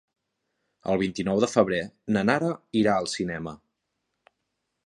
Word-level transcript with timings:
El 0.93 0.97
vint-i-nou 1.01 1.43
de 1.43 1.51
febrer 1.51 1.81
na 2.17 2.25
Nara 2.31 2.51
irà 2.83 2.97
al 3.03 3.11
cinema. 3.15 3.55